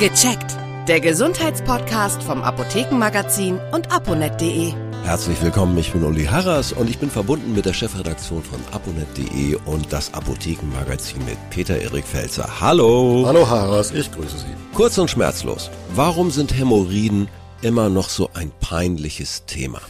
Gecheckt. 0.00 0.56
Der 0.88 0.98
Gesundheitspodcast 0.98 2.22
vom 2.22 2.40
Apothekenmagazin 2.40 3.58
und 3.70 3.92
aponet.de. 3.92 4.72
Herzlich 5.02 5.42
willkommen, 5.42 5.76
ich 5.76 5.92
bin 5.92 6.04
Uli 6.04 6.24
Harras 6.24 6.72
und 6.72 6.88
ich 6.88 6.98
bin 6.98 7.10
verbunden 7.10 7.54
mit 7.54 7.66
der 7.66 7.74
Chefredaktion 7.74 8.42
von 8.42 8.60
aponet.de 8.72 9.56
und 9.66 9.92
das 9.92 10.14
Apothekenmagazin 10.14 11.22
mit 11.26 11.36
Peter 11.50 11.78
Erik 11.78 12.06
Felzer. 12.06 12.62
Hallo. 12.62 13.24
Hallo 13.26 13.46
Harras, 13.46 13.90
ich 13.90 14.10
grüße 14.10 14.38
Sie. 14.38 14.54
Kurz 14.72 14.96
und 14.96 15.10
schmerzlos. 15.10 15.70
Warum 15.94 16.30
sind 16.30 16.56
Hämorrhoiden 16.56 17.28
immer 17.60 17.90
noch 17.90 18.08
so 18.08 18.30
ein 18.32 18.52
peinliches 18.58 19.44
Thema? 19.44 19.82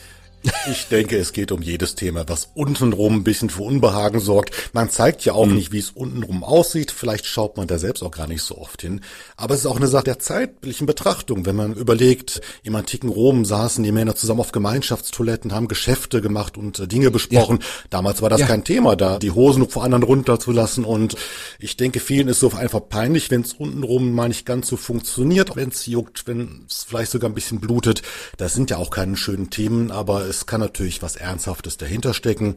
Ich 0.71 0.89
denke, 0.89 1.19
es 1.19 1.33
geht 1.33 1.53
um 1.53 1.61
jedes 1.61 1.95
Thema, 1.95 2.29
was 2.29 2.51
untenrum 2.55 3.17
ein 3.17 3.25
bisschen 3.25 3.51
für 3.51 3.63
Unbehagen 3.63 4.21
sorgt. 4.21 4.55
Man 4.73 4.91
zeigt 4.91 5.25
ja 5.25 5.35
auch 5.35 5.47
mhm. 5.47 5.55
nicht, 5.55 5.73
wie 5.73 5.79
es 5.79 5.91
untenrum 5.91 6.45
aussieht. 6.45 6.91
Vielleicht 6.91 7.27
schaut 7.27 7.57
man 7.57 7.67
da 7.67 7.79
selbst 7.79 8.03
auch 8.03 8.11
gar 8.11 8.27
nicht 8.27 8.43
so 8.43 8.57
oft 8.57 8.81
hin. 8.81 9.03
Aber 9.37 9.55
es 9.55 9.61
ist 9.61 9.67
auch 9.67 9.77
eine 9.77 9.87
Sache 9.87 10.05
der 10.05 10.19
zeitlichen 10.19 10.87
Betrachtung. 10.87 11.45
Wenn 11.45 11.57
man 11.57 11.75
überlegt, 11.75 12.41
im 12.62 12.75
antiken 12.75 13.11
Rom 13.11 13.45
saßen 13.45 13.84
die 13.84 13.93
Männer 13.93 14.15
zusammen 14.15 14.41
auf 14.41 14.53
Gemeinschaftstoiletten, 14.53 15.53
haben 15.53 15.69
Geschäfte 15.69 16.23
gemacht 16.23 16.57
und 16.57 16.79
äh, 16.79 16.87
Dinge 16.87 17.11
besprochen. 17.11 17.59
Ja. 17.61 17.67
Damals 17.91 18.23
war 18.23 18.31
das 18.31 18.41
ja. 18.41 18.47
kein 18.47 18.65
Thema, 18.65 18.97
da 18.97 19.19
die 19.19 19.33
Hosen 19.33 19.69
vor 19.69 19.84
anderen 19.84 20.05
runterzulassen. 20.05 20.84
Und 20.84 21.17
ich 21.59 21.77
denke, 21.77 22.01
vielen 22.01 22.29
ist 22.29 22.41
so 22.41 22.53
einfach 22.53 22.81
peinlich, 22.89 23.31
wenn 23.31 23.43
es 23.43 23.53
untenrum 23.53 24.12
mal 24.12 24.29
nicht 24.29 24.47
ganz 24.47 24.69
so 24.69 24.77
funktioniert, 24.77 25.57
wenn 25.57 25.69
es 25.69 25.87
juckt, 25.87 26.27
wenn 26.27 26.65
es 26.69 26.84
vielleicht 26.84 27.11
sogar 27.11 27.29
ein 27.29 27.34
bisschen 27.34 27.61
blutet. 27.61 28.03
Das 28.39 28.55
sind 28.55 28.70
ja 28.70 28.79
auch 28.79 28.91
keine 28.91 29.17
schönen 29.17 29.51
Themen, 29.51 29.91
aber 29.91 30.30
es 30.30 30.47
kann 30.47 30.61
natürlich 30.61 31.02
was 31.02 31.16
Ernsthaftes 31.16 31.77
dahinter 31.77 32.15
stecken. 32.15 32.55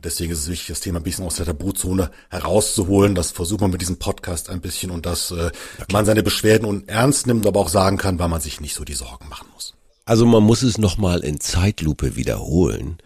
Und 0.00 0.04
deswegen 0.04 0.32
ist 0.32 0.38
es 0.38 0.48
wichtig, 0.48 0.68
das 0.68 0.80
Thema 0.80 0.98
ein 1.00 1.02
bisschen 1.02 1.26
aus 1.26 1.36
der 1.36 1.44
Tabuzone 1.44 2.10
herauszuholen. 2.30 3.14
Das 3.14 3.32
versucht 3.32 3.60
man 3.60 3.70
mit 3.70 3.82
diesem 3.82 3.98
Podcast 3.98 4.48
ein 4.48 4.62
bisschen 4.62 4.90
und 4.90 5.04
dass 5.04 5.30
äh, 5.30 5.50
man 5.92 6.06
seine 6.06 6.22
Beschwerden 6.22 6.66
und 6.66 6.88
ernst 6.88 7.26
nimmt, 7.26 7.46
aber 7.46 7.60
auch 7.60 7.68
sagen 7.68 7.98
kann, 7.98 8.18
weil 8.18 8.28
man 8.28 8.40
sich 8.40 8.60
nicht 8.60 8.74
so 8.74 8.84
die 8.84 8.94
Sorgen 8.94 9.28
machen 9.28 9.48
muss. 9.52 9.74
Also 10.06 10.24
man 10.24 10.42
muss 10.42 10.62
es 10.62 10.78
nochmal 10.78 11.20
in 11.20 11.38
Zeitlupe 11.38 12.16
wiederholen. 12.16 12.98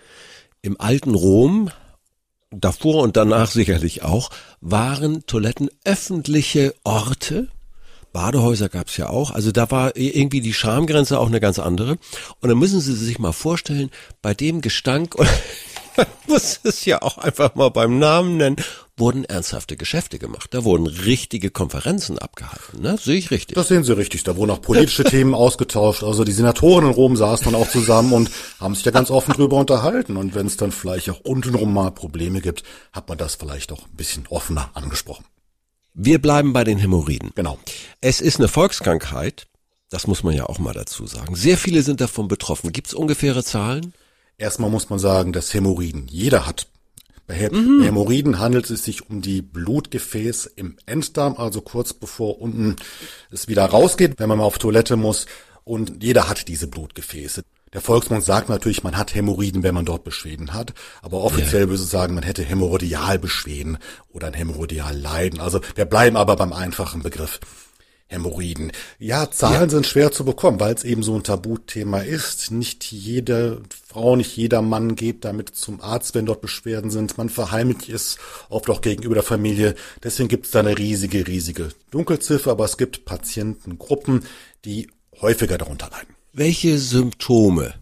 Im 0.63 0.81
alten 0.81 1.15
Rom, 1.15 1.71
davor 2.53 3.03
und 3.03 3.17
danach 3.17 3.51
sicherlich 3.51 4.03
auch, 4.03 4.31
waren 4.61 5.27
Toiletten 5.27 5.71
öffentliche 5.85 6.75
Orte, 6.85 7.49
Badehäuser 8.15 8.69
gab's 8.69 8.97
ja 8.97 9.11
auch. 9.11 9.33
Also 9.33 9.51
da 9.51 9.71
war 9.73 9.97
irgendwie 9.97 10.41
die 10.41 10.55
Schamgrenze 10.55 11.19
auch 11.19 11.27
eine 11.27 11.41
ganz 11.41 11.59
andere. 11.59 11.99
Und 12.41 12.49
dann 12.49 12.57
müssen 12.57 12.81
Sie 12.81 12.95
sich 12.95 13.19
mal 13.19 13.33
vorstellen, 13.33 13.91
bei 14.23 14.35
dem 14.35 14.61
Gestank, 14.61 15.17
und 15.17 15.29
man 15.97 16.07
muss 16.29 16.61
es 16.63 16.85
ja 16.85 17.03
auch 17.03 17.19
einfach 17.19 17.57
mal 17.57 17.71
beim 17.71 17.99
Namen 17.99 18.37
nennen, 18.37 18.57
wurden 18.97 19.25
ernsthafte 19.25 19.77
Geschäfte 19.77 20.21
gemacht. 20.21 20.55
Da 20.55 20.63
wurden 20.63 20.87
richtige 20.87 21.51
Konferenzen 21.51 22.21
abgehalten. 22.21 22.83
Ne? 22.83 22.97
Sehe 23.03 23.17
ich 23.17 23.33
richtig? 23.33 23.57
Das 23.57 23.67
sehen 23.67 23.83
Sie 23.83 23.97
richtig. 23.97 24.23
Da 24.23 24.37
wurden 24.37 24.53
auch 24.53 24.63
politische 24.63 25.03
Themen 25.11 25.35
ausgetauscht. 25.35 26.05
Also 26.05 26.23
die 26.23 26.31
Senatoren 26.31 26.87
in 26.87 26.93
Rom 26.93 27.17
saßen 27.17 27.47
dann 27.47 27.61
auch 27.61 27.69
zusammen 27.69 28.13
und 28.13 28.31
haben 28.61 28.77
sich 28.77 28.85
da 28.85 28.93
ganz 28.93 29.11
offen 29.11 29.35
drüber 29.35 29.57
unterhalten. 29.57 30.17
Und 30.17 30.37
wenn 30.37 30.47
es 30.47 30.57
dann 30.57 30.71
vielleicht 30.71 31.11
auch 31.11 31.19
untenrum 31.21 31.75
mal 31.75 31.91
Probleme 31.91 32.41
gibt, 32.41 32.63
hat 32.93 33.09
man 33.09 33.19
das 33.19 33.35
vielleicht 33.35 33.73
auch 33.73 33.83
ein 33.83 33.97
bisschen 33.97 34.29
offener 34.29 34.71
angesprochen. 34.75 35.25
Wir 35.97 36.21
bleiben 36.21 36.53
bei 36.53 36.65
den 36.65 36.79
Hämorrhoiden. 36.79 37.31
Genau. 37.37 37.59
Es 38.07 38.21
ist 38.21 38.39
eine 38.39 38.49
Volkskrankheit. 38.49 39.47
Das 39.89 40.07
muss 40.07 40.23
man 40.23 40.35
ja 40.35 40.45
auch 40.45 40.59
mal 40.59 40.75
dazu 40.75 41.07
sagen. 41.07 41.35
Sehr 41.37 41.57
viele 41.57 41.83
sind 41.83 42.03
davon 42.03 42.29
betroffen. 42.29 42.71
Gibt 42.71 42.89
es 42.89 42.93
ungefähre 42.93 43.43
Zahlen? 43.43 43.95
Erstmal 44.37 44.69
muss 44.69 44.91
man 44.91 44.99
sagen, 44.99 45.33
dass 45.33 45.55
Hämorrhoiden 45.55 46.07
jeder 46.09 46.47
hat. 46.47 46.67
Bei 47.27 47.49
mhm. 47.51 47.83
Hämorrhoiden 47.83 48.41
handelt 48.41 48.69
es 48.69 48.85
sich 48.85 49.09
um 49.09 49.23
die 49.23 49.41
Blutgefäße 49.41 50.51
im 50.55 50.77
Enddarm, 50.85 51.37
also 51.39 51.63
kurz 51.63 51.95
bevor 51.95 52.43
unten 52.43 52.77
es 53.31 53.49
wieder 53.49 53.65
rausgeht, 53.65 54.19
wenn 54.19 54.29
man 54.29 54.37
mal 54.37 54.45
auf 54.45 54.59
Toilette 54.59 54.97
muss. 54.97 55.25
Und 55.65 56.03
jeder 56.03 56.29
hat 56.29 56.49
diese 56.49 56.67
Blutgefäße. 56.67 57.43
Der 57.73 57.81
Volksmund 57.81 58.23
sagt 58.23 58.51
natürlich, 58.51 58.83
man 58.83 58.99
hat 58.99 59.15
Hämorrhoiden, 59.15 59.63
wenn 59.63 59.75
man 59.75 59.87
dort 59.87 60.05
Beschwerden 60.05 60.53
hat, 60.53 60.75
aber 61.01 61.23
offiziell 61.23 61.63
ja. 61.63 61.69
würde 61.71 61.83
es 61.83 61.91
sagen, 61.91 62.15
man 62.15 62.23
hätte 62.23 62.43
Hämorrhoidialbeschwerden 62.43 63.79
oder 64.11 64.27
ein 64.27 64.35
Hämorrhoialleiden. 64.35 65.41
Also 65.41 65.63
wir 65.75 65.87
bleiben 65.87 66.19
aber 66.19 66.37
beim 66.37 66.53
einfachen 66.53 67.03
Begriff. 67.03 67.41
Hämorrhoiden. 68.15 68.73
Ja, 68.99 69.31
Zahlen 69.31 69.65
ja. 69.65 69.69
sind 69.69 69.87
schwer 69.87 70.13
zu 70.13 70.25
bekommen, 70.25 70.61
weil 70.61 70.75
es 70.75 70.85
eben 70.85 71.03
so 71.03 71.15
ein 71.15 71.23
Tabuthema 71.23 71.99
ist. 71.99 72.51
Nicht 72.51 72.91
jede 72.91 73.63
Frau, 73.87 74.17
nicht 74.17 74.37
jeder 74.37 74.63
Mann 74.63 74.97
geht 74.97 75.25
damit 75.25 75.51
zum 75.51 75.81
Arzt, 75.81 76.15
wenn 76.15 76.27
dort 76.27 76.41
Beschwerden 76.41 76.91
sind. 76.91 77.19
Man 77.19 77.29
verheimlicht 77.29 77.89
es 77.89 78.19
oft 78.49 78.71
auch 78.71 78.81
gegenüber 78.81 79.15
der 79.15 79.23
Familie. 79.23 79.75
Deswegen 80.03 80.29
gibt 80.29 80.47
es 80.47 80.53
da 80.53 80.61
eine 80.61 80.79
riesige, 80.79 81.27
riesige 81.27 81.69
Dunkelziffer, 81.91 82.53
aber 82.53 82.65
es 82.65 82.77
gibt 82.77 83.05
Patientengruppen, 83.05 84.25
die 84.65 84.89
häufiger 85.21 85.59
darunter 85.59 85.91
leiden. 85.91 86.15
Welche 86.33 86.79
Symptome 86.79 87.75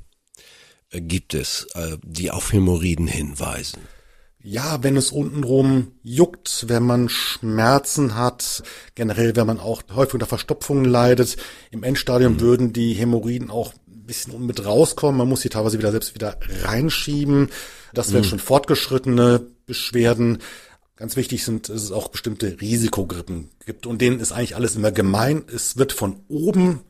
äh, 0.91 1.01
gibt 1.01 1.35
es, 1.35 1.67
äh, 1.75 1.97
die 2.03 2.31
auf 2.31 2.53
Hämorrhoiden 2.53 3.07
hinweisen? 3.07 3.81
Ja, 4.45 4.83
wenn 4.83 4.97
es 4.97 5.13
untenrum 5.13 5.93
juckt, 6.03 6.65
wenn 6.69 6.83
man 6.83 7.09
Schmerzen 7.09 8.17
hat, 8.17 8.65
generell, 8.97 9.37
wenn 9.37 9.47
man 9.47 9.61
auch 9.61 9.83
häufig 9.95 10.15
unter 10.15 10.27
Verstopfungen 10.27 10.85
leidet. 10.85 11.37
Im 11.71 11.85
Endstadium 11.85 12.35
mhm. 12.35 12.41
würden 12.41 12.73
die 12.73 12.95
Hämorrhoiden 12.95 13.51
auch 13.51 13.73
ein 13.87 14.05
bisschen 14.05 14.45
mit 14.45 14.65
rauskommen. 14.65 15.19
Man 15.19 15.29
muss 15.29 15.43
sie 15.43 15.49
teilweise 15.49 15.79
wieder 15.79 15.93
selbst 15.93 16.17
wieder 16.17 16.39
reinschieben. 16.65 17.51
Das 17.95 18.13
wären 18.13 18.23
mhm. 18.25 18.29
schon 18.29 18.39
fortgeschrittene 18.41 19.47
Beschwerden. 19.67 20.39
Ganz 20.97 21.15
wichtig 21.15 21.45
sind, 21.45 21.69
dass 21.69 21.83
es 21.83 21.93
auch 21.93 22.09
bestimmte 22.09 22.61
Risikogrippen 22.61 23.51
gibt 23.65 23.87
und 23.87 24.01
denen 24.01 24.19
ist 24.19 24.33
eigentlich 24.33 24.57
alles 24.57 24.75
immer 24.75 24.91
gemein. 24.91 25.45
Es 25.55 25.77
wird 25.77 25.93
von 25.93 26.21
oben 26.29 26.81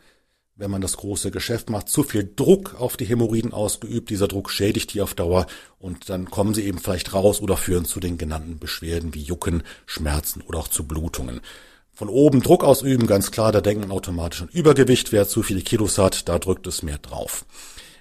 wenn 0.63 0.71
man 0.71 0.81
das 0.81 0.97
große 0.97 1.33
Geschäft 1.33 1.71
macht, 1.71 1.89
zu 1.89 2.05
viel 2.05 2.31
Druck 2.37 2.77
auf 2.79 2.97
die 2.97 3.05
Hämorrhoiden 3.05 3.53
ausgeübt. 3.53 4.11
Dieser 4.11 4.29
Druck 4.29 4.49
schädigt 4.49 4.95
die 4.95 5.03
auf 5.03 5.13
Dauer 5.13 5.47
und 5.81 6.09
dann 6.09 6.31
kommen 6.31 6.55
sie 6.55 6.63
eben 6.63 6.79
vielleicht 6.79 7.13
raus 7.13 7.41
oder 7.41 7.57
führen 7.57 7.85
zu 7.85 7.99
den 7.99 8.17
genannten 8.17 8.61
Beschwerden 8.61 9.13
wie 9.13 9.23
Jucken, 9.23 9.65
Schmerzen 9.87 10.41
oder 10.41 10.61
auch 10.61 10.69
zu 10.69 10.85
Blutungen. 10.87 11.41
Von 11.93 12.09
oben 12.09 12.45
Druck 12.45 12.63
ausüben, 12.63 13.09
ganz 13.09 13.33
klar, 13.33 13.51
da 13.51 13.61
denkt 13.61 13.81
man 13.81 13.91
automatisch 13.91 14.43
an 14.43 14.51
Übergewicht. 14.53 15.11
Wer 15.11 15.27
zu 15.27 15.43
viele 15.43 15.63
Kilos 15.63 15.99
hat, 15.99 16.29
da 16.29 16.39
drückt 16.39 16.69
es 16.69 16.85
mehr 16.85 16.99
drauf. 16.99 17.45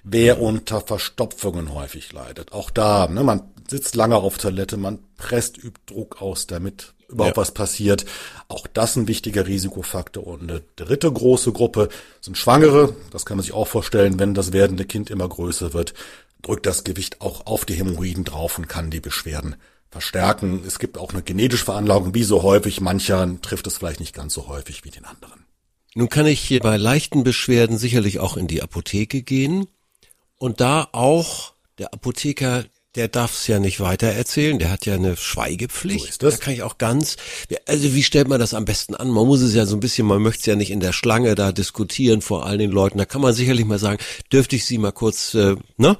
Wer 0.04 0.40
unter 0.40 0.82
Verstopfungen 0.82 1.74
häufig 1.74 2.12
leidet, 2.12 2.52
auch 2.52 2.70
da, 2.70 3.08
ne, 3.08 3.24
man 3.24 3.42
sitzt 3.68 3.96
lange 3.96 4.18
auf 4.18 4.38
Toilette, 4.38 4.76
man 4.76 5.00
presst, 5.16 5.58
übt 5.58 5.80
Druck 5.86 6.22
aus, 6.22 6.46
damit 6.46 6.94
überhaupt 7.12 7.36
ja. 7.36 7.40
was 7.40 7.52
passiert. 7.52 8.04
Auch 8.48 8.66
das 8.66 8.96
ein 8.96 9.08
wichtiger 9.08 9.46
Risikofaktor. 9.46 10.26
Und 10.26 10.42
eine 10.42 10.62
dritte 10.76 11.10
große 11.10 11.52
Gruppe 11.52 11.88
sind 12.20 12.36
Schwangere. 12.36 12.94
Das 13.10 13.24
kann 13.24 13.36
man 13.36 13.44
sich 13.44 13.54
auch 13.54 13.68
vorstellen, 13.68 14.18
wenn 14.18 14.34
das 14.34 14.52
werdende 14.52 14.84
Kind 14.84 15.10
immer 15.10 15.28
größer 15.28 15.72
wird, 15.72 15.94
drückt 16.42 16.66
das 16.66 16.84
Gewicht 16.84 17.20
auch 17.20 17.46
auf 17.46 17.64
die 17.64 17.74
Hämorrhoiden 17.74 18.24
drauf 18.24 18.58
und 18.58 18.68
kann 18.68 18.90
die 18.90 19.00
Beschwerden 19.00 19.56
verstärken. 19.90 20.64
Es 20.66 20.78
gibt 20.78 20.98
auch 20.98 21.12
eine 21.12 21.22
genetische 21.22 21.66
Veranlagung, 21.66 22.14
wie 22.14 22.24
so 22.24 22.42
häufig. 22.42 22.80
Mancher 22.80 23.28
trifft 23.42 23.66
es 23.66 23.78
vielleicht 23.78 24.00
nicht 24.00 24.14
ganz 24.14 24.34
so 24.34 24.48
häufig 24.48 24.84
wie 24.84 24.90
den 24.90 25.04
anderen. 25.04 25.44
Nun 25.94 26.08
kann 26.08 26.26
ich 26.26 26.40
hier 26.40 26.60
bei 26.60 26.78
leichten 26.78 27.22
Beschwerden 27.22 27.76
sicherlich 27.76 28.18
auch 28.18 28.38
in 28.38 28.48
die 28.48 28.62
Apotheke 28.62 29.22
gehen 29.22 29.66
und 30.38 30.60
da 30.60 30.88
auch 30.92 31.52
der 31.78 31.92
Apotheker 31.92 32.64
der 32.94 33.08
darf 33.08 33.32
es 33.32 33.46
ja 33.46 33.58
nicht 33.58 33.80
weiter 33.80 34.08
erzählen, 34.08 34.58
der 34.58 34.70
hat 34.70 34.84
ja 34.84 34.94
eine 34.94 35.16
Schweigepflicht. 35.16 36.04
So 36.04 36.08
ist 36.08 36.22
das. 36.22 36.38
Da 36.38 36.44
kann 36.44 36.54
ich 36.54 36.62
auch 36.62 36.78
ganz, 36.78 37.16
also 37.66 37.94
wie 37.94 38.02
stellt 38.02 38.28
man 38.28 38.38
das 38.38 38.52
am 38.52 38.64
besten 38.64 38.94
an? 38.94 39.08
Man 39.08 39.26
muss 39.26 39.40
es 39.40 39.54
ja 39.54 39.64
so 39.64 39.76
ein 39.76 39.80
bisschen, 39.80 40.06
man 40.06 40.20
möchte 40.20 40.40
es 40.40 40.46
ja 40.46 40.56
nicht 40.56 40.70
in 40.70 40.80
der 40.80 40.92
Schlange 40.92 41.34
da 41.34 41.52
diskutieren 41.52 42.20
vor 42.20 42.44
all 42.44 42.58
den 42.58 42.70
Leuten. 42.70 42.98
Da 42.98 43.06
kann 43.06 43.22
man 43.22 43.32
sicherlich 43.32 43.64
mal 43.64 43.78
sagen, 43.78 43.98
dürfte 44.30 44.56
ich 44.56 44.66
Sie 44.66 44.78
mal 44.78 44.92
kurz, 44.92 45.34
äh, 45.34 45.56
ne? 45.78 45.96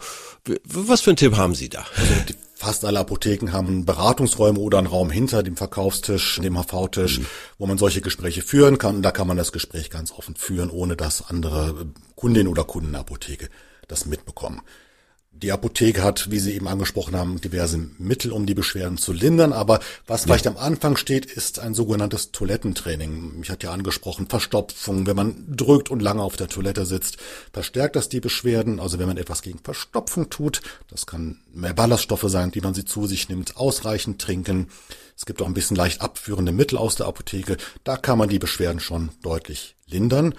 Was 0.64 1.00
für 1.00 1.10
einen 1.10 1.16
Tipp 1.16 1.36
haben 1.36 1.54
Sie 1.54 1.68
da? 1.68 1.86
Also 1.96 2.12
fast 2.62 2.84
alle 2.84 3.00
Apotheken 3.00 3.52
haben 3.52 3.84
Beratungsräume 3.86 4.58
oder 4.58 4.78
einen 4.78 4.86
Raum 4.86 5.10
hinter 5.10 5.42
dem 5.42 5.56
Verkaufstisch, 5.56 6.40
dem 6.42 6.56
HV-Tisch, 6.56 7.20
mhm. 7.20 7.26
wo 7.58 7.66
man 7.66 7.78
solche 7.78 8.00
Gespräche 8.00 8.42
führen 8.42 8.78
kann. 8.78 8.96
Und 8.96 9.02
da 9.02 9.10
kann 9.10 9.26
man 9.26 9.36
das 9.36 9.50
Gespräch 9.50 9.90
ganz 9.90 10.12
offen 10.12 10.36
führen, 10.36 10.70
ohne 10.70 10.96
dass 10.96 11.28
andere 11.28 11.86
Kundin 12.16 12.46
oder 12.46 12.64
Kunden 12.64 12.92
der 12.92 13.00
Apotheke 13.00 13.48
das 13.88 14.06
mitbekommen. 14.06 14.60
Die 15.34 15.50
Apotheke 15.50 16.04
hat, 16.04 16.30
wie 16.30 16.38
Sie 16.38 16.52
eben 16.52 16.68
angesprochen 16.68 17.16
haben, 17.16 17.40
diverse 17.40 17.78
Mittel, 17.98 18.32
um 18.32 18.46
die 18.46 18.54
Beschwerden 18.54 18.98
zu 18.98 19.12
lindern. 19.12 19.52
Aber 19.52 19.80
was 20.06 20.20
ja. 20.20 20.26
vielleicht 20.26 20.46
am 20.46 20.56
Anfang 20.56 20.96
steht, 20.96 21.26
ist 21.26 21.58
ein 21.58 21.74
sogenanntes 21.74 22.30
Toilettentraining. 22.32 23.40
Mich 23.40 23.50
hat 23.50 23.62
ja 23.62 23.72
angesprochen, 23.72 24.28
Verstopfung. 24.28 25.06
Wenn 25.06 25.16
man 25.16 25.44
drückt 25.48 25.90
und 25.90 26.00
lange 26.00 26.22
auf 26.22 26.36
der 26.36 26.48
Toilette 26.48 26.86
sitzt, 26.86 27.16
verstärkt 27.52 27.96
das 27.96 28.08
die 28.08 28.20
Beschwerden. 28.20 28.78
Also 28.78 28.98
wenn 28.98 29.08
man 29.08 29.16
etwas 29.16 29.42
gegen 29.42 29.58
Verstopfung 29.58 30.30
tut, 30.30 30.60
das 30.88 31.06
kann 31.06 31.40
mehr 31.52 31.74
Ballaststoffe 31.74 32.26
sein, 32.28 32.52
die 32.52 32.60
man 32.60 32.74
sie 32.74 32.84
zu 32.84 33.06
sich 33.06 33.28
nimmt, 33.28 33.56
ausreichend 33.56 34.20
trinken. 34.20 34.68
Es 35.16 35.26
gibt 35.26 35.42
auch 35.42 35.46
ein 35.46 35.54
bisschen 35.54 35.76
leicht 35.76 36.02
abführende 36.02 36.52
Mittel 36.52 36.78
aus 36.78 36.96
der 36.96 37.06
Apotheke. 37.06 37.56
Da 37.84 37.96
kann 37.96 38.18
man 38.18 38.28
die 38.28 38.38
Beschwerden 38.38 38.80
schon 38.80 39.10
deutlich 39.22 39.76
lindern. 39.86 40.34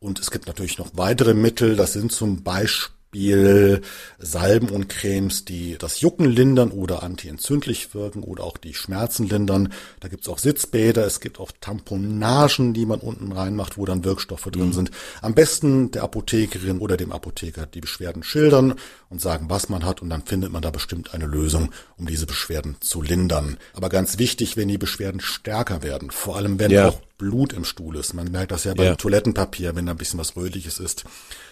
Und 0.00 0.18
es 0.18 0.30
gibt 0.30 0.46
natürlich 0.46 0.78
noch 0.78 0.90
weitere 0.94 1.34
Mittel. 1.34 1.76
Das 1.76 1.92
sind 1.92 2.12
zum 2.12 2.42
Beispiel 2.42 2.97
Beispiel 3.10 3.80
Salben 4.18 4.68
und 4.68 4.88
Cremes, 4.88 5.44
die 5.44 5.76
das 5.78 6.00
Jucken 6.00 6.26
lindern 6.26 6.70
oder 6.70 7.02
antientzündlich 7.02 7.94
wirken 7.94 8.22
oder 8.22 8.44
auch 8.44 8.58
die 8.58 8.74
Schmerzen 8.74 9.26
lindern. 9.28 9.72
Da 10.00 10.08
gibt's 10.08 10.28
auch 10.28 10.38
Sitzbäder, 10.38 11.06
es 11.06 11.20
gibt 11.20 11.40
auch 11.40 11.50
Tamponagen, 11.60 12.74
die 12.74 12.84
man 12.84 13.00
unten 13.00 13.32
reinmacht, 13.32 13.78
wo 13.78 13.86
dann 13.86 14.04
Wirkstoffe 14.04 14.48
drin 14.50 14.68
mhm. 14.68 14.72
sind. 14.72 14.90
Am 15.22 15.34
besten 15.34 15.90
der 15.90 16.02
Apothekerin 16.02 16.80
oder 16.80 16.96
dem 16.96 17.12
Apotheker 17.12 17.66
die 17.66 17.80
Beschwerden 17.80 18.22
schildern 18.22 18.74
und 19.08 19.22
sagen, 19.22 19.46
was 19.48 19.70
man 19.70 19.86
hat 19.86 20.02
und 20.02 20.10
dann 20.10 20.26
findet 20.26 20.52
man 20.52 20.62
da 20.62 20.70
bestimmt 20.70 21.14
eine 21.14 21.26
Lösung, 21.26 21.70
um 21.96 22.06
diese 22.06 22.26
Beschwerden 22.26 22.76
zu 22.80 23.00
lindern. 23.00 23.56
Aber 23.72 23.88
ganz 23.88 24.18
wichtig, 24.18 24.56
wenn 24.56 24.68
die 24.68 24.78
Beschwerden 24.78 25.20
stärker 25.20 25.82
werden, 25.82 26.10
vor 26.10 26.36
allem 26.36 26.58
wenn 26.58 26.70
ja. 26.70 26.88
auch 26.88 27.00
Blut 27.18 27.52
im 27.52 27.64
Stuhl 27.64 27.96
ist. 27.96 28.14
Man 28.14 28.30
merkt 28.30 28.52
das 28.52 28.64
ja 28.64 28.74
beim 28.74 28.86
ja. 28.86 28.94
Toilettenpapier, 28.94 29.74
wenn 29.74 29.86
da 29.86 29.92
ein 29.92 29.98
bisschen 29.98 30.20
was 30.20 30.36
Rötliches 30.36 30.78
ist. 30.78 31.04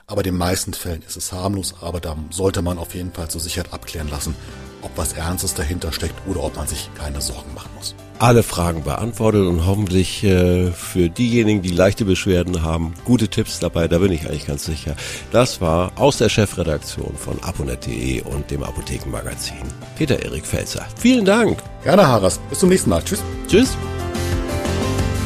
Aber 0.06 0.20
in 0.20 0.26
den 0.26 0.38
meisten 0.38 0.72
Fällen 0.72 1.02
ist 1.02 1.16
es 1.16 1.32
harmlos, 1.32 1.74
aber 1.80 2.00
da 2.00 2.16
sollte 2.30 2.62
man 2.62 2.78
auf 2.78 2.94
jeden 2.94 3.12
Fall 3.12 3.28
zur 3.28 3.40
Sicherheit 3.40 3.72
abklären 3.72 4.08
lassen, 4.08 4.36
ob 4.82 4.96
was 4.96 5.14
Ernstes 5.14 5.54
dahinter 5.54 5.92
steckt 5.92 6.14
oder 6.28 6.44
ob 6.44 6.54
man 6.54 6.68
sich 6.68 6.88
keine 6.96 7.20
Sorgen 7.20 7.52
machen 7.54 7.70
muss. 7.76 7.96
Alle 8.20 8.44
Fragen 8.44 8.84
beantwortet 8.84 9.46
und 9.46 9.66
hoffentlich 9.66 10.22
äh, 10.22 10.70
für 10.70 11.10
diejenigen, 11.10 11.60
die 11.60 11.70
leichte 11.70 12.04
Beschwerden 12.04 12.62
haben, 12.62 12.94
gute 13.04 13.28
Tipps 13.28 13.58
dabei, 13.58 13.88
da 13.88 13.98
bin 13.98 14.12
ich 14.12 14.26
eigentlich 14.26 14.46
ganz 14.46 14.64
sicher. 14.64 14.94
Das 15.32 15.60
war 15.60 15.92
aus 15.96 16.18
der 16.18 16.28
Chefredaktion 16.28 17.16
von 17.16 17.42
aponet.de 17.42 18.22
und 18.22 18.50
dem 18.50 18.62
Apothekenmagazin 18.62 19.56
Peter 19.96 20.22
Erik 20.22 20.46
Felzer. 20.46 20.86
Vielen 20.96 21.24
Dank. 21.24 21.60
Gerne, 21.82 22.06
Haras. 22.06 22.38
Bis 22.48 22.60
zum 22.60 22.68
nächsten 22.68 22.90
Mal. 22.90 23.02
Tschüss. 23.02 23.22
Tschüss. 23.48 23.76